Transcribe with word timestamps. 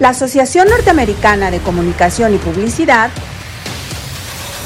La 0.00 0.08
Asociación 0.08 0.66
Norteamericana 0.70 1.50
de 1.50 1.60
Comunicación 1.60 2.34
y 2.34 2.38
Publicidad 2.38 3.10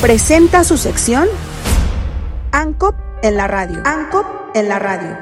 presenta 0.00 0.62
su 0.62 0.76
sección 0.76 1.26
ANCOP 2.52 2.95
en 3.20 3.36
la 3.36 3.48
radio. 3.48 3.82
ANCOP 3.84 4.26
en 4.54 4.68
la 4.68 4.78
radio. 4.78 5.18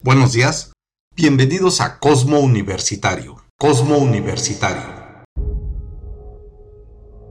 Buenos 0.00 0.32
días, 0.32 0.72
bienvenidos 1.16 1.80
a 1.80 1.98
Cosmo 1.98 2.38
Universitario. 2.38 3.44
Cosmo 3.58 3.98
Universitario. 3.98 5.00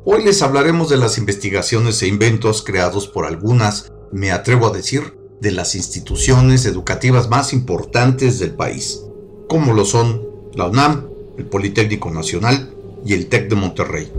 Hoy 0.04 0.26
les 0.26 0.42
hablaremos 0.42 0.90
de 0.90 0.98
las 0.98 1.18
investigaciones 1.18 2.02
e 2.02 2.08
inventos 2.08 2.62
creados 2.62 3.08
por 3.08 3.26
algunas, 3.26 3.90
me 4.12 4.32
atrevo 4.32 4.68
a 4.68 4.72
decir, 4.72 5.19
de 5.42 5.52
las 5.52 5.76
instituciones 5.76 6.66
educativas 6.66 7.30
más 7.30 7.54
importantes 7.54 8.40
del 8.40 8.52
país, 8.52 9.02
como 9.48 9.74
lo 9.74 9.86
son 9.86 10.28
la 10.54 10.68
UNAM, 10.68 11.08
el 11.38 11.46
Politécnico 11.46 12.12
Nacional 12.12 12.74
y 13.06 13.14
el 13.14 13.28
TEC 13.28 13.50
de 13.50 13.56
Monterrey. 13.56 14.12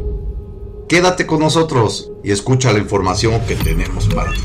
Quédate 0.88 1.26
con 1.26 1.40
nosotros 1.40 2.10
y 2.24 2.32
escucha 2.32 2.72
la 2.72 2.78
información 2.78 3.40
que 3.46 3.54
tenemos 3.54 4.06
para 4.08 4.32
ti. 4.32 4.40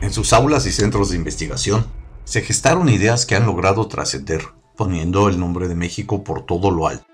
En 0.00 0.12
sus 0.12 0.32
aulas 0.32 0.66
y 0.66 0.72
centros 0.72 1.10
de 1.10 1.16
investigación 1.16 1.86
se 2.24 2.42
gestaron 2.42 2.88
ideas 2.88 3.24
que 3.24 3.36
han 3.36 3.46
logrado 3.46 3.86
trascender 3.88 4.57
poniendo 4.78 5.28
el 5.28 5.38
nombre 5.38 5.66
de 5.68 5.74
México 5.74 6.22
por 6.22 6.46
todo 6.46 6.70
lo 6.70 6.86
alto. 6.86 7.04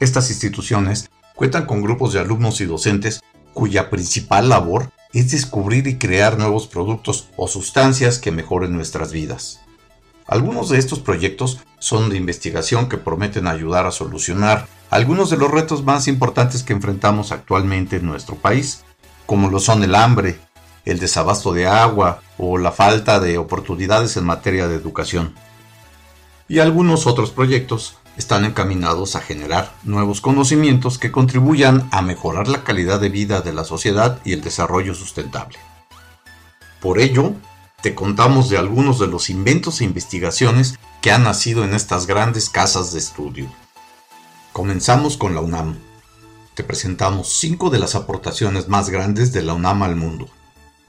Estas 0.00 0.28
instituciones 0.28 1.08
cuentan 1.36 1.66
con 1.66 1.80
grupos 1.82 2.12
de 2.12 2.20
alumnos 2.20 2.60
y 2.60 2.66
docentes 2.66 3.20
cuya 3.54 3.90
principal 3.90 4.48
labor 4.48 4.90
es 5.12 5.30
descubrir 5.30 5.86
y 5.86 5.98
crear 5.98 6.36
nuevos 6.36 6.66
productos 6.66 7.28
o 7.36 7.46
sustancias 7.48 8.18
que 8.18 8.32
mejoren 8.32 8.74
nuestras 8.74 9.12
vidas. 9.12 9.60
Algunos 10.26 10.68
de 10.68 10.78
estos 10.78 10.98
proyectos 10.98 11.60
son 11.78 12.10
de 12.10 12.16
investigación 12.16 12.88
que 12.88 12.98
prometen 12.98 13.46
ayudar 13.46 13.86
a 13.86 13.92
solucionar 13.92 14.66
algunos 14.90 15.30
de 15.30 15.36
los 15.36 15.50
retos 15.50 15.84
más 15.84 16.08
importantes 16.08 16.64
que 16.64 16.72
enfrentamos 16.72 17.30
actualmente 17.30 17.96
en 17.96 18.06
nuestro 18.06 18.34
país, 18.34 18.82
como 19.26 19.48
lo 19.48 19.60
son 19.60 19.84
el 19.84 19.94
hambre, 19.94 20.38
el 20.84 20.98
desabasto 20.98 21.52
de 21.52 21.66
agua 21.66 22.20
o 22.36 22.58
la 22.58 22.72
falta 22.72 23.20
de 23.20 23.38
oportunidades 23.38 24.16
en 24.16 24.24
materia 24.24 24.66
de 24.66 24.74
educación 24.74 25.34
y 26.48 26.60
algunos 26.60 27.06
otros 27.06 27.30
proyectos 27.30 27.96
están 28.16 28.44
encaminados 28.44 29.14
a 29.14 29.20
generar 29.20 29.72
nuevos 29.84 30.20
conocimientos 30.20 30.98
que 30.98 31.12
contribuyan 31.12 31.88
a 31.92 32.02
mejorar 32.02 32.48
la 32.48 32.64
calidad 32.64 33.00
de 33.00 33.10
vida 33.10 33.42
de 33.42 33.52
la 33.52 33.64
sociedad 33.64 34.18
y 34.24 34.32
el 34.32 34.40
desarrollo 34.40 34.94
sustentable. 34.94 35.58
Por 36.80 36.98
ello, 36.98 37.34
te 37.80 37.94
contamos 37.94 38.48
de 38.48 38.58
algunos 38.58 38.98
de 38.98 39.06
los 39.06 39.30
inventos 39.30 39.80
e 39.80 39.84
investigaciones 39.84 40.78
que 41.00 41.12
han 41.12 41.22
nacido 41.22 41.62
en 41.62 41.74
estas 41.74 42.06
grandes 42.06 42.50
casas 42.50 42.92
de 42.92 42.98
estudio. 42.98 43.48
Comenzamos 44.52 45.16
con 45.16 45.34
la 45.34 45.40
UNAM. 45.40 45.78
Te 46.54 46.64
presentamos 46.64 47.28
cinco 47.38 47.70
de 47.70 47.78
las 47.78 47.94
aportaciones 47.94 48.66
más 48.66 48.90
grandes 48.90 49.32
de 49.32 49.42
la 49.42 49.54
UNAM 49.54 49.84
al 49.84 49.94
mundo, 49.94 50.28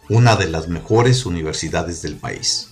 una 0.10 0.36
de 0.36 0.50
las 0.50 0.68
mejores 0.68 1.28
universidades 1.28 2.02
del 2.02 2.16
país. 2.16 2.70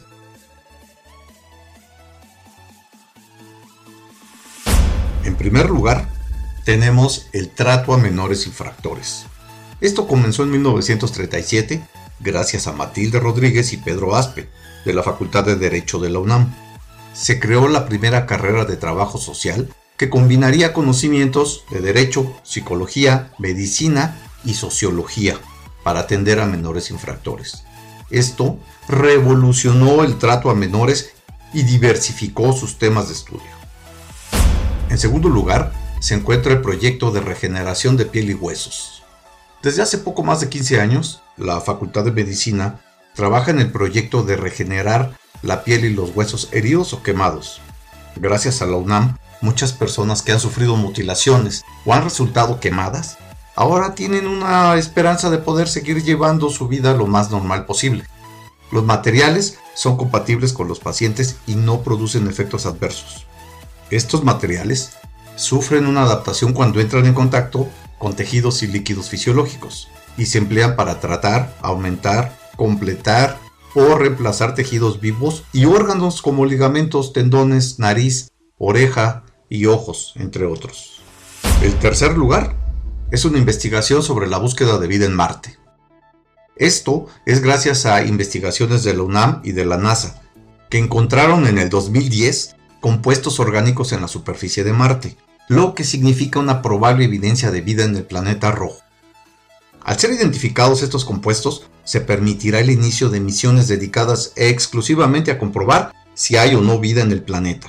Primer 5.35 5.69
lugar, 5.69 6.07
tenemos 6.63 7.27
el 7.33 7.49
trato 7.49 7.93
a 7.93 7.97
menores 7.97 8.47
infractores. 8.47 9.25
Esto 9.79 10.07
comenzó 10.07 10.43
en 10.43 10.51
1937 10.51 11.81
gracias 12.19 12.67
a 12.67 12.73
Matilde 12.73 13.19
Rodríguez 13.19 13.73
y 13.73 13.77
Pedro 13.77 14.15
Aspe, 14.15 14.49
de 14.85 14.93
la 14.93 15.03
Facultad 15.03 15.43
de 15.43 15.55
Derecho 15.55 15.99
de 15.99 16.09
la 16.09 16.19
UNAM. 16.19 16.53
Se 17.13 17.39
creó 17.39 17.67
la 17.67 17.85
primera 17.85 18.25
carrera 18.25 18.65
de 18.65 18.77
trabajo 18.77 19.17
social 19.17 19.69
que 19.97 20.09
combinaría 20.09 20.73
conocimientos 20.73 21.63
de 21.71 21.81
derecho, 21.81 22.35
psicología, 22.43 23.33
medicina 23.39 24.15
y 24.45 24.53
sociología 24.53 25.37
para 25.83 26.01
atender 26.01 26.39
a 26.39 26.45
menores 26.45 26.91
infractores. 26.91 27.63
Esto 28.09 28.59
revolucionó 28.87 30.03
el 30.03 30.17
trato 30.17 30.49
a 30.49 30.55
menores 30.55 31.11
y 31.53 31.63
diversificó 31.63 32.53
sus 32.53 32.77
temas 32.77 33.07
de 33.07 33.15
estudio. 33.15 33.56
En 34.89 34.97
segundo 34.97 35.27
lugar, 35.27 35.73
se 35.99 36.15
encuentra 36.15 36.53
el 36.53 36.61
proyecto 36.61 37.11
de 37.11 37.19
regeneración 37.19 37.97
de 37.97 38.05
piel 38.05 38.29
y 38.29 38.33
huesos. 38.33 39.03
Desde 39.61 39.81
hace 39.81 39.97
poco 39.97 40.23
más 40.23 40.39
de 40.39 40.49
15 40.49 40.79
años, 40.79 41.21
la 41.35 41.59
Facultad 41.59 42.05
de 42.05 42.11
Medicina 42.11 42.79
trabaja 43.13 43.51
en 43.51 43.59
el 43.59 43.71
proyecto 43.71 44.23
de 44.23 44.37
regenerar 44.37 45.17
la 45.41 45.63
piel 45.63 45.83
y 45.83 45.89
los 45.89 46.15
huesos 46.15 46.49
heridos 46.51 46.93
o 46.93 47.03
quemados. 47.03 47.59
Gracias 48.15 48.61
a 48.61 48.65
la 48.65 48.77
UNAM, 48.77 49.17
muchas 49.41 49.73
personas 49.73 50.21
que 50.21 50.31
han 50.31 50.39
sufrido 50.39 50.77
mutilaciones 50.77 51.63
o 51.85 51.93
han 51.93 52.03
resultado 52.03 52.59
quemadas, 52.59 53.17
ahora 53.55 53.93
tienen 53.93 54.25
una 54.27 54.75
esperanza 54.75 55.29
de 55.29 55.39
poder 55.39 55.67
seguir 55.67 56.01
llevando 56.03 56.49
su 56.49 56.67
vida 56.67 56.93
lo 56.93 57.07
más 57.07 57.29
normal 57.29 57.65
posible. 57.65 58.05
Los 58.71 58.83
materiales 58.83 59.59
son 59.75 59.97
compatibles 59.97 60.53
con 60.53 60.67
los 60.67 60.79
pacientes 60.79 61.37
y 61.45 61.55
no 61.55 61.81
producen 61.81 62.27
efectos 62.27 62.65
adversos. 62.65 63.27
Estos 63.89 64.23
materiales 64.23 64.91
sufren 65.35 65.85
una 65.85 66.03
adaptación 66.03 66.53
cuando 66.53 66.81
entran 66.81 67.05
en 67.05 67.13
contacto 67.13 67.69
con 67.97 68.15
tejidos 68.15 68.63
y 68.63 68.67
líquidos 68.67 69.09
fisiológicos 69.09 69.87
y 70.17 70.25
se 70.25 70.39
emplean 70.39 70.75
para 70.75 70.99
tratar, 70.99 71.55
aumentar, 71.61 72.37
completar 72.57 73.37
o 73.75 73.95
reemplazar 73.95 74.55
tejidos 74.55 74.99
vivos 74.99 75.43
y 75.53 75.65
órganos 75.65 76.21
como 76.21 76.45
ligamentos, 76.45 77.13
tendones, 77.13 77.79
nariz, 77.79 78.31
oreja 78.57 79.23
y 79.49 79.67
ojos, 79.67 80.13
entre 80.17 80.45
otros. 80.45 81.01
El 81.61 81.73
tercer 81.75 82.17
lugar 82.17 82.55
es 83.11 83.23
una 83.23 83.37
investigación 83.37 84.03
sobre 84.03 84.27
la 84.27 84.37
búsqueda 84.37 84.79
de 84.79 84.87
vida 84.87 85.05
en 85.05 85.13
Marte. 85.13 85.57
Esto 86.57 87.05
es 87.25 87.41
gracias 87.41 87.85
a 87.85 88.03
investigaciones 88.03 88.83
de 88.83 88.95
la 88.95 89.03
UNAM 89.03 89.41
y 89.43 89.51
de 89.53 89.63
la 89.63 89.77
NASA, 89.77 90.21
que 90.69 90.79
encontraron 90.79 91.47
en 91.47 91.57
el 91.59 91.69
2010 91.69 92.56
compuestos 92.87 93.41
orgánicos 93.41 93.91
en 93.91 93.99
la 93.99 94.07
superficie 94.07 94.63
de 94.63 94.71
Marte, 94.71 95.17
lo 95.49 95.75
que 95.75 95.83
significa 95.83 96.39
una 96.39 96.61
probable 96.61 97.03
evidencia 97.03 97.51
de 97.51 97.59
vida 97.59 97.83
en 97.83 97.97
el 97.97 98.05
planeta 98.05 98.49
rojo. 98.49 98.79
Al 99.83 99.99
ser 99.99 100.13
identificados 100.13 100.81
estos 100.81 101.03
compuestos, 101.03 101.67
se 101.83 101.99
permitirá 101.99 102.61
el 102.61 102.69
inicio 102.69 103.09
de 103.09 103.19
misiones 103.19 103.67
dedicadas 103.67 104.31
exclusivamente 104.37 105.31
a 105.31 105.37
comprobar 105.37 105.91
si 106.13 106.37
hay 106.37 106.55
o 106.55 106.61
no 106.61 106.79
vida 106.79 107.01
en 107.01 107.11
el 107.11 107.21
planeta. 107.21 107.67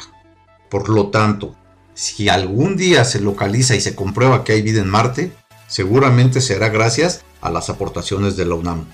Por 0.71 0.89
lo 0.89 1.09
tanto, 1.09 1.57
si 1.95 2.29
algún 2.29 2.77
día 2.77 3.05
se 3.05 3.19
localiza 3.19 3.75
y 3.75 3.81
se 3.81 3.97
comprueba 3.97 4.45
que 4.45 4.53
hay 4.53 4.63
vida 4.63 4.81
en 4.81 4.89
Marte, 4.89 5.33
seguramente 5.67 6.41
será 6.41 6.69
gracias 6.69 7.25
a 7.41 7.51
las 7.51 7.71
aportaciones 7.71 8.37
de 8.37 8.45
la 8.45 8.55
UNAM. 8.55 8.85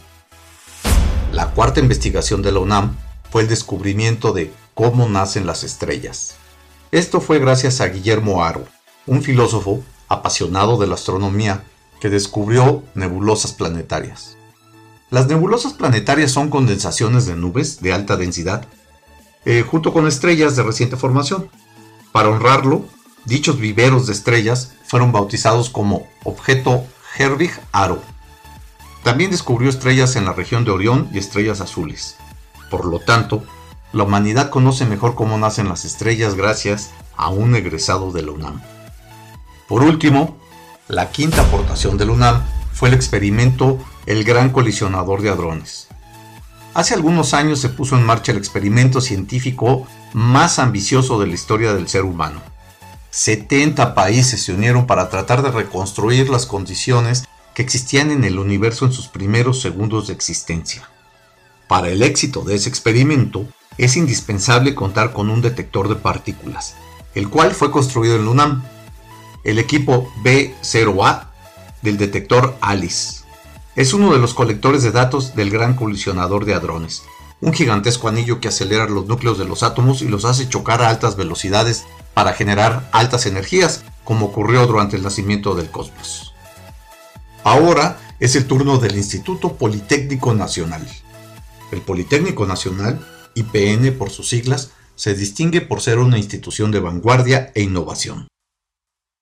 La 1.32 1.50
cuarta 1.50 1.80
investigación 1.80 2.40
de 2.40 2.52
la 2.52 2.60
UNAM 2.60 2.96
fue 3.30 3.42
el 3.42 3.48
descubrimiento 3.48 4.32
de 4.32 4.63
cómo 4.74 5.08
nacen 5.08 5.46
las 5.46 5.64
estrellas. 5.64 6.34
Esto 6.92 7.20
fue 7.20 7.38
gracias 7.38 7.80
a 7.80 7.86
Guillermo 7.86 8.44
Aro, 8.44 8.66
un 9.06 9.22
filósofo 9.22 9.82
apasionado 10.08 10.76
de 10.78 10.86
la 10.86 10.94
astronomía 10.94 11.64
que 12.00 12.10
descubrió 12.10 12.82
nebulosas 12.94 13.52
planetarias. 13.52 14.36
Las 15.10 15.26
nebulosas 15.26 15.72
planetarias 15.72 16.32
son 16.32 16.50
condensaciones 16.50 17.26
de 17.26 17.36
nubes 17.36 17.80
de 17.80 17.92
alta 17.92 18.16
densidad, 18.16 18.66
eh, 19.44 19.62
junto 19.62 19.92
con 19.92 20.06
estrellas 20.06 20.56
de 20.56 20.62
reciente 20.62 20.96
formación. 20.96 21.50
Para 22.12 22.30
honrarlo, 22.30 22.84
dichos 23.24 23.58
viveros 23.58 24.06
de 24.06 24.12
estrellas 24.12 24.72
fueron 24.86 25.12
bautizados 25.12 25.70
como 25.70 26.06
objeto 26.24 26.84
Herwig 27.16 27.52
Aro. 27.72 28.02
También 29.02 29.30
descubrió 29.30 29.68
estrellas 29.68 30.16
en 30.16 30.24
la 30.24 30.32
región 30.32 30.64
de 30.64 30.70
Orión 30.70 31.08
y 31.12 31.18
estrellas 31.18 31.60
azules. 31.60 32.16
Por 32.70 32.86
lo 32.86 32.98
tanto, 32.98 33.44
la 33.94 34.02
humanidad 34.02 34.50
conoce 34.50 34.84
mejor 34.86 35.14
cómo 35.14 35.38
nacen 35.38 35.68
las 35.68 35.84
estrellas 35.84 36.34
gracias 36.34 36.90
a 37.16 37.28
un 37.28 37.54
egresado 37.54 38.10
de 38.10 38.22
la 38.22 38.32
UNAM. 38.32 38.60
Por 39.68 39.84
último, 39.84 40.36
la 40.88 41.12
quinta 41.12 41.42
aportación 41.42 41.96
de 41.96 42.04
la 42.04 42.12
UNAM 42.12 42.42
fue 42.72 42.88
el 42.88 42.94
experimento 42.96 43.78
El 44.04 44.24
Gran 44.24 44.50
Colisionador 44.50 45.22
de 45.22 45.30
Hadrones. 45.30 45.86
Hace 46.74 46.94
algunos 46.94 47.34
años 47.34 47.60
se 47.60 47.68
puso 47.68 47.96
en 47.96 48.04
marcha 48.04 48.32
el 48.32 48.38
experimento 48.38 49.00
científico 49.00 49.86
más 50.12 50.58
ambicioso 50.58 51.20
de 51.20 51.28
la 51.28 51.34
historia 51.34 51.72
del 51.72 51.86
ser 51.86 52.02
humano. 52.02 52.42
70 53.10 53.94
países 53.94 54.42
se 54.42 54.52
unieron 54.52 54.88
para 54.88 55.08
tratar 55.08 55.40
de 55.42 55.52
reconstruir 55.52 56.28
las 56.30 56.46
condiciones 56.46 57.24
que 57.54 57.62
existían 57.62 58.10
en 58.10 58.24
el 58.24 58.40
universo 58.40 58.86
en 58.86 58.92
sus 58.92 59.06
primeros 59.06 59.62
segundos 59.62 60.08
de 60.08 60.14
existencia. 60.14 60.90
Para 61.68 61.90
el 61.90 62.02
éxito 62.02 62.42
de 62.42 62.56
ese 62.56 62.68
experimento, 62.68 63.46
es 63.78 63.96
indispensable 63.96 64.74
contar 64.74 65.12
con 65.12 65.30
un 65.30 65.42
detector 65.42 65.88
de 65.88 65.96
partículas, 65.96 66.74
el 67.14 67.28
cual 67.28 67.52
fue 67.52 67.70
construido 67.70 68.16
en 68.16 68.24
Lunam. 68.24 68.62
El 69.42 69.58
equipo 69.58 70.10
B0A 70.22 71.26
del 71.82 71.98
detector 71.98 72.56
ALICE. 72.60 73.24
Es 73.76 73.92
uno 73.92 74.12
de 74.12 74.18
los 74.18 74.34
colectores 74.34 74.82
de 74.82 74.92
datos 74.92 75.34
del 75.34 75.50
Gran 75.50 75.74
Colisionador 75.74 76.44
de 76.44 76.54
Hadrones, 76.54 77.02
un 77.40 77.52
gigantesco 77.52 78.08
anillo 78.08 78.40
que 78.40 78.48
acelera 78.48 78.88
los 78.88 79.06
núcleos 79.06 79.36
de 79.36 79.44
los 79.44 79.62
átomos 79.62 80.00
y 80.00 80.08
los 80.08 80.24
hace 80.24 80.48
chocar 80.48 80.80
a 80.80 80.88
altas 80.88 81.16
velocidades 81.16 81.84
para 82.14 82.32
generar 82.32 82.88
altas 82.92 83.26
energías, 83.26 83.84
como 84.04 84.26
ocurrió 84.26 84.66
durante 84.66 84.96
el 84.96 85.02
nacimiento 85.02 85.54
del 85.54 85.70
cosmos. 85.70 86.32
Ahora 87.42 87.98
es 88.20 88.36
el 88.36 88.46
turno 88.46 88.78
del 88.78 88.96
Instituto 88.96 89.56
Politécnico 89.56 90.32
Nacional. 90.32 90.86
El 91.70 91.82
Politécnico 91.82 92.46
Nacional, 92.46 93.04
IPN 93.34 93.96
por 93.98 94.10
sus 94.10 94.28
siglas, 94.28 94.72
se 94.94 95.14
distingue 95.14 95.60
por 95.60 95.80
ser 95.80 95.98
una 95.98 96.18
institución 96.18 96.70
de 96.70 96.80
vanguardia 96.80 97.52
e 97.54 97.62
innovación. 97.62 98.28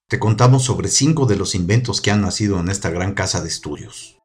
Te 0.09 0.19
contamos 0.19 0.63
sobre 0.63 0.89
cinco 0.89 1.25
de 1.25 1.35
los 1.35 1.55
inventos 1.55 2.01
que 2.01 2.11
han 2.11 2.21
nacido 2.21 2.59
en 2.59 2.69
esta 2.69 2.89
gran 2.89 3.13
casa 3.13 3.41
de 3.41 3.49
estudios. 3.49 4.17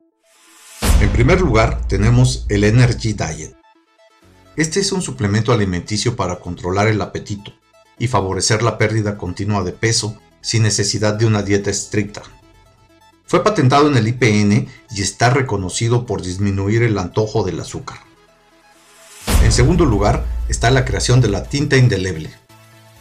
En 1.00 1.10
primer 1.10 1.40
lugar, 1.40 1.86
tenemos 1.88 2.44
el 2.48 2.64
Energy 2.64 3.14
Diet. 3.14 3.56
Este 4.56 4.80
es 4.80 4.92
un 4.92 5.00
suplemento 5.00 5.52
alimenticio 5.52 6.16
para 6.16 6.40
controlar 6.40 6.88
el 6.88 7.00
apetito 7.00 7.52
y 7.98 8.08
favorecer 8.08 8.62
la 8.62 8.76
pérdida 8.76 9.16
continua 9.16 9.62
de 9.62 9.72
peso 9.72 10.18
sin 10.40 10.62
necesidad 10.64 11.14
de 11.14 11.26
una 11.26 11.42
dieta 11.42 11.70
estricta. 11.70 12.22
Fue 13.24 13.44
patentado 13.44 13.88
en 13.88 13.96
el 13.96 14.08
IPN 14.08 14.68
y 14.90 15.02
está 15.02 15.30
reconocido 15.30 16.06
por 16.06 16.22
disminuir 16.22 16.82
el 16.82 16.98
antojo 16.98 17.44
del 17.44 17.60
azúcar. 17.60 18.07
En 19.48 19.52
segundo 19.54 19.86
lugar 19.86 20.26
está 20.50 20.70
la 20.70 20.84
creación 20.84 21.22
de 21.22 21.30
la 21.30 21.44
tinta 21.44 21.78
indeleble. 21.78 22.30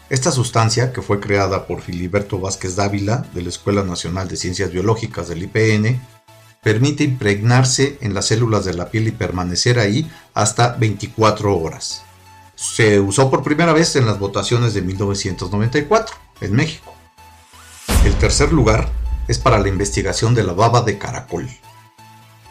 Esta 0.09 0.31
sustancia, 0.31 0.94
que 0.94 1.01
fue 1.01 1.19
creada 1.19 1.67
por 1.67 1.81
Filiberto 1.81 2.39
Vázquez 2.39 2.77
Dávila 2.77 3.25
de 3.33 3.41
la 3.41 3.49
Escuela 3.49 3.83
Nacional 3.83 4.29
de 4.29 4.38
Ciencias 4.38 4.71
Biológicas 4.71 5.27
del 5.27 5.44
IPN, 5.44 5.99
permite 6.63 7.03
impregnarse 7.03 7.97
en 7.99 8.13
las 8.13 8.27
células 8.27 8.63
de 8.63 8.75
la 8.75 8.89
piel 8.89 9.09
y 9.09 9.11
permanecer 9.11 9.77
ahí 9.77 10.09
hasta 10.33 10.71
24 10.71 11.53
horas. 11.53 12.03
Se 12.55 13.01
usó 13.01 13.29
por 13.29 13.44
primera 13.44 13.73
vez 13.73 13.97
en 13.97 14.05
las 14.05 14.17
votaciones 14.17 14.73
de 14.73 14.83
1994 14.83 16.15
en 16.39 16.53
México. 16.53 16.95
El 18.05 18.15
tercer 18.15 18.53
lugar 18.53 18.89
es 19.27 19.38
para 19.38 19.59
la 19.59 19.67
investigación 19.67 20.33
de 20.33 20.44
la 20.44 20.53
baba 20.53 20.81
de 20.81 20.97
caracol. 20.97 21.49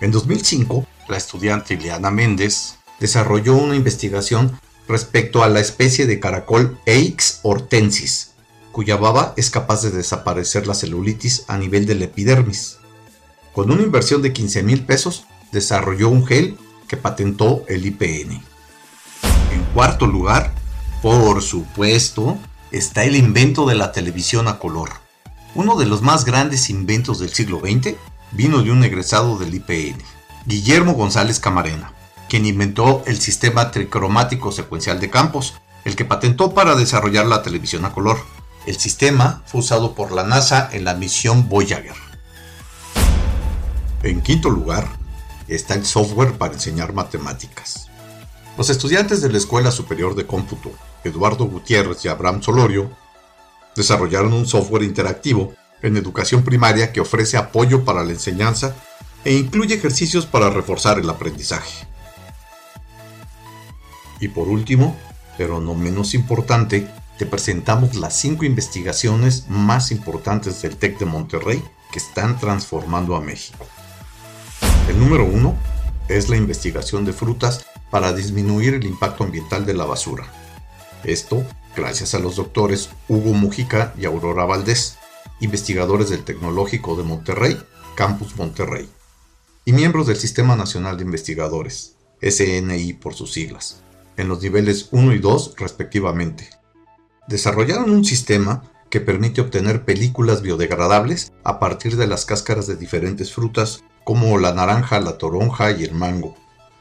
En 0.02 0.10
2005, 0.10 0.86
la 1.08 1.16
estudiante 1.16 1.72
Ileana 1.72 2.10
Méndez 2.10 2.76
desarrolló 3.00 3.56
una 3.56 3.76
investigación 3.76 4.58
respecto 4.88 5.42
a 5.42 5.48
la 5.48 5.60
especie 5.60 6.06
de 6.06 6.20
caracol 6.20 6.78
Eix 6.86 7.40
hortensis, 7.42 8.32
cuya 8.72 8.96
baba 8.96 9.34
es 9.36 9.50
capaz 9.50 9.82
de 9.82 9.90
desaparecer 9.90 10.66
la 10.66 10.74
celulitis 10.74 11.44
a 11.48 11.56
nivel 11.58 11.86
de 11.86 11.94
la 11.94 12.04
epidermis. 12.04 12.78
Con 13.52 13.70
una 13.70 13.82
inversión 13.82 14.22
de 14.22 14.32
15 14.32 14.62
mil 14.62 14.84
pesos, 14.84 15.24
desarrolló 15.50 16.08
un 16.08 16.26
gel 16.26 16.58
que 16.86 16.96
patentó 16.96 17.64
el 17.68 17.86
IPN. 17.86 18.42
En 19.52 19.64
cuarto 19.72 20.06
lugar, 20.06 20.52
por 21.02 21.42
supuesto, 21.42 22.38
está 22.70 23.04
el 23.04 23.16
invento 23.16 23.66
de 23.66 23.74
la 23.74 23.92
televisión 23.92 24.48
a 24.48 24.58
color. 24.58 24.90
Uno 25.54 25.76
de 25.76 25.86
los 25.86 26.02
más 26.02 26.24
grandes 26.24 26.68
inventos 26.68 27.18
del 27.18 27.32
siglo 27.32 27.60
XX 27.60 27.94
vino 28.32 28.62
de 28.62 28.70
un 28.70 28.84
egresado 28.84 29.38
del 29.38 29.54
IPN, 29.54 29.96
Guillermo 30.44 30.92
González 30.92 31.40
Camarena, 31.40 31.92
quien 32.28 32.46
inventó 32.46 33.02
el 33.06 33.20
sistema 33.20 33.70
tricromático 33.70 34.52
secuencial 34.52 35.00
de 35.00 35.10
campos, 35.10 35.54
el 35.84 35.96
que 35.96 36.04
patentó 36.04 36.54
para 36.54 36.74
desarrollar 36.74 37.26
la 37.26 37.42
televisión 37.42 37.84
a 37.84 37.92
color. 37.92 38.18
El 38.66 38.76
sistema 38.78 39.42
fue 39.46 39.60
usado 39.60 39.94
por 39.94 40.10
la 40.10 40.24
NASA 40.24 40.68
en 40.72 40.84
la 40.84 40.94
misión 40.94 41.48
Voyager. 41.48 41.94
En 44.02 44.20
quinto 44.20 44.50
lugar, 44.50 44.88
está 45.48 45.74
el 45.74 45.86
software 45.86 46.36
para 46.36 46.54
enseñar 46.54 46.92
matemáticas. 46.92 47.88
Los 48.58 48.70
estudiantes 48.70 49.20
de 49.20 49.30
la 49.30 49.38
Escuela 49.38 49.70
Superior 49.70 50.14
de 50.14 50.26
Cómputo, 50.26 50.72
Eduardo 51.04 51.44
Gutiérrez 51.44 52.04
y 52.04 52.08
Abraham 52.08 52.42
Solorio, 52.42 52.90
desarrollaron 53.76 54.32
un 54.32 54.46
software 54.46 54.82
interactivo 54.82 55.54
en 55.82 55.96
educación 55.96 56.42
primaria 56.42 56.92
que 56.92 57.00
ofrece 57.00 57.36
apoyo 57.36 57.84
para 57.84 58.02
la 58.02 58.12
enseñanza 58.12 58.74
e 59.24 59.34
incluye 59.34 59.74
ejercicios 59.74 60.26
para 60.26 60.50
reforzar 60.50 60.98
el 60.98 61.10
aprendizaje. 61.10 61.86
Y 64.20 64.28
por 64.28 64.48
último, 64.48 64.96
pero 65.36 65.60
no 65.60 65.74
menos 65.74 66.14
importante, 66.14 66.88
te 67.18 67.26
presentamos 67.26 67.94
las 67.94 68.16
cinco 68.16 68.44
investigaciones 68.44 69.46
más 69.48 69.90
importantes 69.90 70.60
del 70.62 70.76
TEC 70.76 70.98
de 70.98 71.06
Monterrey 71.06 71.62
que 71.92 71.98
están 71.98 72.38
transformando 72.38 73.16
a 73.16 73.20
México. 73.20 73.66
El 74.88 74.98
número 74.98 75.24
uno 75.24 75.54
es 76.08 76.28
la 76.28 76.36
investigación 76.36 77.04
de 77.04 77.12
frutas 77.12 77.66
para 77.90 78.12
disminuir 78.12 78.74
el 78.74 78.84
impacto 78.84 79.24
ambiental 79.24 79.66
de 79.66 79.74
la 79.74 79.84
basura. 79.84 80.26
Esto 81.04 81.44
gracias 81.76 82.14
a 82.14 82.18
los 82.18 82.36
doctores 82.36 82.88
Hugo 83.06 83.32
Mujica 83.34 83.94
y 83.98 84.06
Aurora 84.06 84.44
Valdés, 84.44 84.96
investigadores 85.40 86.08
del 86.08 86.24
Tecnológico 86.24 86.96
de 86.96 87.04
Monterrey, 87.04 87.56
Campus 87.94 88.34
Monterrey, 88.36 88.88
y 89.64 89.72
miembros 89.72 90.06
del 90.06 90.16
Sistema 90.16 90.56
Nacional 90.56 90.96
de 90.96 91.04
Investigadores, 91.04 91.96
SNI 92.22 92.94
por 92.94 93.14
sus 93.14 93.32
siglas, 93.32 93.82
en 94.16 94.28
los 94.28 94.42
niveles 94.42 94.88
1 94.90 95.14
y 95.14 95.18
2 95.18 95.54
respectivamente. 95.56 96.50
Desarrollaron 97.28 97.90
un 97.90 98.04
sistema 98.04 98.62
que 98.90 99.00
permite 99.00 99.40
obtener 99.40 99.84
películas 99.84 100.42
biodegradables 100.42 101.32
a 101.44 101.58
partir 101.58 101.96
de 101.96 102.06
las 102.06 102.24
cáscaras 102.24 102.66
de 102.66 102.76
diferentes 102.76 103.32
frutas 103.32 103.82
como 104.04 104.38
la 104.38 104.54
naranja, 104.54 105.00
la 105.00 105.18
toronja 105.18 105.72
y 105.72 105.84
el 105.84 105.92
mango. 105.92 106.36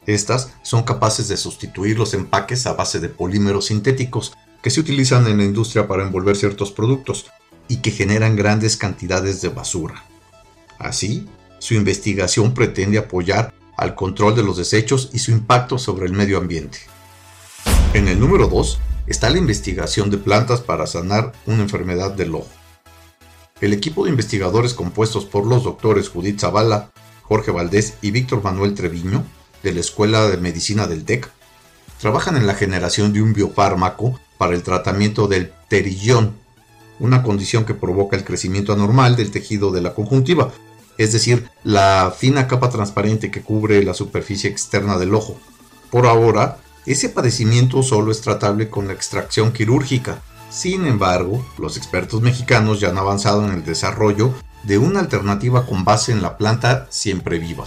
Estas 0.05 0.51
son 0.61 0.83
capaces 0.83 1.27
de 1.27 1.37
sustituir 1.37 1.97
los 1.97 2.13
empaques 2.13 2.67
a 2.67 2.73
base 2.73 2.99
de 2.99 3.09
polímeros 3.09 3.65
sintéticos 3.65 4.33
que 4.61 4.69
se 4.69 4.79
utilizan 4.79 5.27
en 5.27 5.37
la 5.37 5.43
industria 5.43 5.87
para 5.87 6.03
envolver 6.03 6.35
ciertos 6.35 6.71
productos 6.71 7.25
y 7.67 7.77
que 7.77 7.91
generan 7.91 8.35
grandes 8.35 8.77
cantidades 8.77 9.41
de 9.41 9.49
basura. 9.49 10.05
Así, 10.77 11.27
su 11.59 11.73
investigación 11.73 12.53
pretende 12.53 12.99
apoyar 12.99 13.53
al 13.77 13.95
control 13.95 14.35
de 14.35 14.43
los 14.43 14.57
desechos 14.57 15.09
y 15.13 15.19
su 15.19 15.31
impacto 15.31 15.79
sobre 15.79 16.05
el 16.05 16.13
medio 16.13 16.37
ambiente. 16.37 16.79
En 17.95 18.09
el 18.09 18.19
número 18.19 18.49
2 18.49 18.77
está 19.07 19.29
la 19.29 19.37
investigación 19.37 20.09
de 20.09 20.17
plantas 20.17 20.59
para 20.59 20.85
sanar 20.85 21.31
una 21.45 21.61
enfermedad 21.61 22.11
del 22.11 22.35
ojo. 22.35 22.49
El 23.61 23.71
equipo 23.71 24.03
de 24.03 24.09
investigadores 24.09 24.73
compuestos 24.73 25.23
por 25.23 25.47
los 25.47 25.63
doctores 25.63 26.09
Judith 26.09 26.41
Zavala, 26.41 26.91
Jorge 27.21 27.51
Valdés 27.51 27.93
y 28.01 28.11
Víctor 28.11 28.43
Manuel 28.43 28.73
Treviño, 28.73 29.23
de 29.63 29.71
la 29.71 29.79
Escuela 29.79 30.27
de 30.27 30.35
Medicina 30.35 30.87
del 30.87 31.05
TEC, 31.05 31.31
trabajan 31.97 32.35
en 32.35 32.47
la 32.47 32.55
generación 32.55 33.13
de 33.13 33.21
un 33.21 33.31
biofármaco 33.31 34.19
para 34.37 34.55
el 34.55 34.63
tratamiento 34.63 35.29
del 35.29 35.53
terillón, 35.69 36.35
una 36.99 37.23
condición 37.23 37.63
que 37.63 37.75
provoca 37.75 38.17
el 38.17 38.25
crecimiento 38.25 38.73
anormal 38.73 39.15
del 39.15 39.31
tejido 39.31 39.71
de 39.71 39.79
la 39.79 39.93
conjuntiva, 39.93 40.51
es 40.97 41.13
decir, 41.13 41.47
la 41.63 42.13
fina 42.13 42.45
capa 42.49 42.69
transparente 42.69 43.31
que 43.31 43.41
cubre 43.41 43.81
la 43.85 43.93
superficie 43.93 44.49
externa 44.49 44.97
del 44.97 45.15
ojo. 45.15 45.39
Por 45.89 46.07
ahora, 46.07 46.57
ese 46.85 47.09
padecimiento 47.09 47.81
solo 47.81 48.11
es 48.11 48.21
tratable 48.21 48.69
con 48.69 48.87
la 48.87 48.93
extracción 48.93 49.51
quirúrgica. 49.51 50.21
Sin 50.51 50.85
embargo, 50.85 51.43
los 51.57 51.77
expertos 51.77 52.21
mexicanos 52.21 52.79
ya 52.79 52.89
han 52.89 52.97
avanzado 52.97 53.43
en 53.43 53.51
el 53.51 53.65
desarrollo 53.65 54.33
de 54.63 54.77
una 54.77 54.99
alternativa 54.99 55.65
con 55.65 55.83
base 55.83 56.11
en 56.11 56.21
la 56.21 56.37
planta 56.37 56.87
siempre 56.91 57.39
viva. 57.39 57.65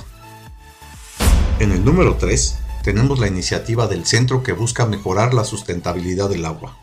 En 1.59 1.73
el 1.73 1.85
número 1.85 2.17
3 2.17 2.59
tenemos 2.85 3.19
la 3.19 3.27
iniciativa 3.27 3.89
del 3.89 4.07
centro 4.07 4.45
que 4.45 4.53
busca 4.53 4.87
mejorar 4.87 5.35
la 5.35 5.45
sustentabilidad 5.45 6.29
del 6.29 6.45
agua. 6.45 6.77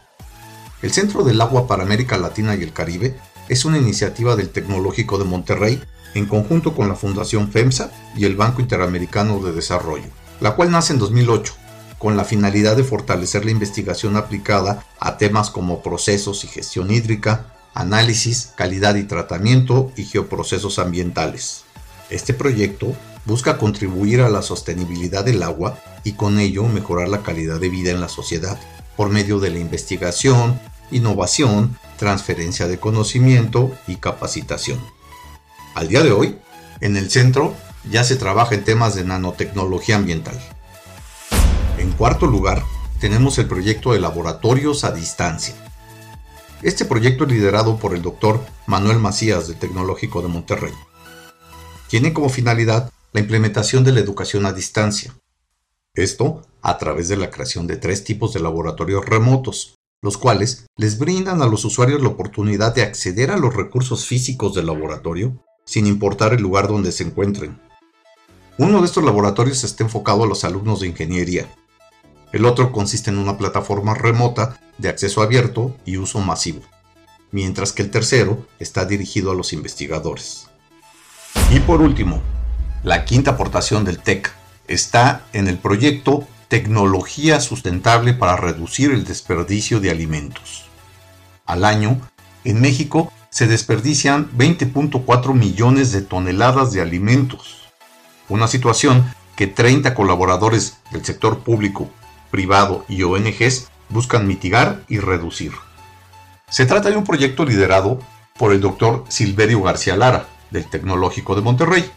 El 0.81 0.91
Centro 0.91 1.23
del 1.23 1.39
Agua 1.39 1.67
para 1.67 1.83
América 1.83 2.17
Latina 2.17 2.55
y 2.55 2.63
el 2.63 2.73
Caribe 2.73 3.17
es 3.47 3.63
una 3.63 3.77
iniciativa 3.77 4.35
del 4.35 4.49
Tecnológico 4.49 5.17
de 5.17 5.23
Monterrey 5.23 5.81
en 6.13 6.25
conjunto 6.25 6.75
con 6.75 6.89
la 6.89 6.95
Fundación 6.95 7.49
FEMSA 7.49 7.91
y 8.15 8.25
el 8.25 8.35
Banco 8.35 8.61
Interamericano 8.61 9.39
de 9.39 9.53
Desarrollo, 9.53 10.09
la 10.41 10.55
cual 10.55 10.71
nace 10.71 10.93
en 10.93 10.99
2008 10.99 11.64
con 12.05 12.17
la 12.17 12.23
finalidad 12.23 12.77
de 12.77 12.83
fortalecer 12.83 13.45
la 13.45 13.49
investigación 13.49 14.15
aplicada 14.15 14.85
a 14.99 15.17
temas 15.17 15.49
como 15.49 15.81
procesos 15.81 16.43
y 16.43 16.47
gestión 16.47 16.91
hídrica, 16.91 17.51
análisis, 17.73 18.51
calidad 18.55 18.93
y 18.93 19.05
tratamiento 19.05 19.91
y 19.97 20.05
geoprocesos 20.05 20.77
ambientales. 20.77 21.63
Este 22.11 22.35
proyecto 22.35 22.95
busca 23.25 23.57
contribuir 23.57 24.21
a 24.21 24.29
la 24.29 24.43
sostenibilidad 24.43 25.25
del 25.25 25.41
agua 25.41 25.79
y 26.03 26.11
con 26.11 26.37
ello 26.37 26.67
mejorar 26.67 27.09
la 27.09 27.23
calidad 27.23 27.59
de 27.59 27.69
vida 27.69 27.89
en 27.89 28.01
la 28.01 28.07
sociedad 28.07 28.59
por 28.95 29.09
medio 29.09 29.39
de 29.39 29.49
la 29.49 29.57
investigación, 29.57 30.59
innovación, 30.91 31.75
transferencia 31.97 32.67
de 32.67 32.77
conocimiento 32.77 33.75
y 33.87 33.95
capacitación. 33.95 34.79
Al 35.73 35.87
día 35.87 36.03
de 36.03 36.11
hoy, 36.11 36.37
en 36.81 36.97
el 36.97 37.09
centro 37.09 37.55
ya 37.89 38.03
se 38.03 38.15
trabaja 38.15 38.53
en 38.53 38.63
temas 38.63 38.93
de 38.93 39.05
nanotecnología 39.05 39.95
ambiental. 39.95 40.39
Cuarto 41.97 42.27
lugar, 42.27 42.61
tenemos 42.99 43.37
el 43.37 43.47
proyecto 43.47 43.93
de 43.93 44.01
laboratorios 44.01 44.83
a 44.83 44.91
distancia. 44.91 45.55
Este 46.61 46.83
proyecto 46.83 47.23
es 47.23 47.31
liderado 47.31 47.77
por 47.77 47.95
el 47.95 48.01
doctor 48.01 48.41
Manuel 48.67 48.99
Macías 48.99 49.47
del 49.47 49.57
Tecnológico 49.57 50.21
de 50.21 50.27
Monterrey. 50.27 50.73
Tiene 51.87 52.11
como 52.11 52.27
finalidad 52.27 52.91
la 53.13 53.21
implementación 53.21 53.85
de 53.85 53.93
la 53.93 54.01
educación 54.01 54.45
a 54.45 54.51
distancia. 54.51 55.15
Esto 55.93 56.41
a 56.61 56.77
través 56.77 57.07
de 57.07 57.15
la 57.15 57.31
creación 57.31 57.65
de 57.65 57.77
tres 57.77 58.03
tipos 58.03 58.33
de 58.33 58.41
laboratorios 58.41 59.05
remotos, 59.05 59.75
los 60.01 60.17
cuales 60.17 60.65
les 60.75 60.99
brindan 60.99 61.41
a 61.41 61.47
los 61.47 61.63
usuarios 61.63 62.01
la 62.01 62.09
oportunidad 62.09 62.75
de 62.75 62.83
acceder 62.83 63.31
a 63.31 63.37
los 63.37 63.55
recursos 63.55 64.05
físicos 64.05 64.53
del 64.53 64.65
laboratorio 64.65 65.41
sin 65.65 65.87
importar 65.87 66.33
el 66.33 66.41
lugar 66.41 66.67
donde 66.67 66.91
se 66.91 67.03
encuentren. 67.03 67.57
Uno 68.57 68.81
de 68.81 68.85
estos 68.85 69.05
laboratorios 69.05 69.63
está 69.63 69.85
enfocado 69.85 70.25
a 70.25 70.27
los 70.27 70.43
alumnos 70.43 70.81
de 70.81 70.87
ingeniería. 70.87 71.49
El 72.35 72.43
otro 72.43 72.73
consiste 72.73 73.11
en 73.11 73.17
una 73.17 73.37
plataforma 73.37 73.93
remota 73.93 74.59
de 74.77 74.89
acceso 74.89 75.21
abierto 75.21 75.73
y 75.85 75.95
uso 75.95 76.19
masivo, 76.19 76.59
mientras 77.31 77.71
que 77.71 77.81
el 77.81 77.89
tercero 77.89 78.45
está 78.59 78.83
dirigido 78.83 79.31
a 79.31 79.35
los 79.35 79.53
investigadores. 79.53 80.47
Y 81.49 81.61
por 81.61 81.81
último, 81.81 82.21
la 82.83 83.05
quinta 83.05 83.31
aportación 83.31 83.85
del 83.85 83.99
TEC 83.99 84.33
está 84.67 85.25
en 85.31 85.47
el 85.47 85.57
proyecto 85.57 86.27
Tecnología 86.49 87.39
Sustentable 87.39 88.13
para 88.13 88.35
Reducir 88.35 88.91
el 88.91 89.05
Desperdicio 89.05 89.79
de 89.79 89.91
Alimentos. 89.91 90.65
Al 91.45 91.63
año, 91.63 92.01
en 92.43 92.59
México 92.59 93.13
se 93.29 93.47
desperdician 93.47 94.29
20.4 94.37 95.33
millones 95.33 95.93
de 95.93 96.01
toneladas 96.01 96.73
de 96.73 96.81
alimentos, 96.81 97.69
una 98.27 98.49
situación 98.49 99.05
que 99.37 99.47
30 99.47 99.93
colaboradores 99.93 100.79
del 100.91 101.05
sector 101.05 101.39
público, 101.39 101.89
privado 102.35 102.83
y 102.89 103.01
ONGs 103.03 103.69
buscan 103.87 104.27
mitigar 104.27 104.83
y 104.89 104.97
reducir. 104.99 105.53
Se 106.49 106.65
trata 106.65 106.89
de 106.89 106.97
un 106.97 107.05
proyecto 107.05 107.45
liderado 107.45 107.99
por 108.37 108.51
el 108.51 108.59
doctor 108.59 109.05
Silverio 109.07 109.61
García 109.61 109.95
Lara, 109.95 110.27
del 110.51 110.69
Tecnológico 110.69 111.33
de 111.35 111.41
Monterrey, 111.41 111.89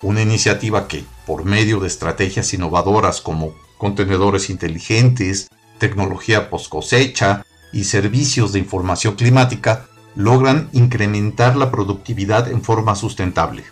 una 0.00 0.22
iniciativa 0.22 0.86
que, 0.86 1.04
por 1.26 1.44
medio 1.44 1.80
de 1.80 1.88
estrategias 1.88 2.54
innovadoras 2.54 3.20
como 3.20 3.52
contenedores 3.78 4.48
inteligentes, 4.48 5.48
tecnología 5.78 6.50
post 6.50 6.68
cosecha 6.68 7.44
y 7.72 7.82
servicios 7.82 8.52
de 8.52 8.60
información 8.60 9.16
climática, 9.16 9.88
logran 10.14 10.68
incrementar 10.72 11.56
la 11.56 11.72
productividad 11.72 12.48
en 12.48 12.62
forma 12.62 12.94
sustentable. 12.94 13.64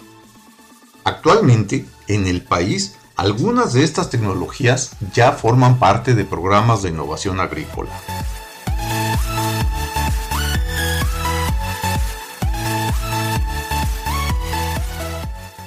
Actualmente, 1.05 1.85
en 2.09 2.27
el 2.27 2.43
país, 2.43 2.97
algunas 3.19 3.73
de 3.73 3.83
estas 3.83 4.11
tecnologías 4.11 4.93
ya 5.13 5.33
forman 5.33 5.81
parte 5.81 6.15
de 6.15 6.25
programas 6.25 6.83
de 6.83 6.91
innovación 6.91 7.41
agrícola. 7.41 7.91